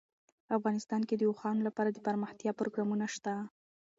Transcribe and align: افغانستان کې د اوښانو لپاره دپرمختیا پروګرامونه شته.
افغانستان 0.57 1.01
کې 1.07 1.15
د 1.17 1.23
اوښانو 1.29 1.61
لپاره 1.67 1.89
دپرمختیا 1.91 2.51
پروګرامونه 2.59 3.05
شته. 3.15 3.33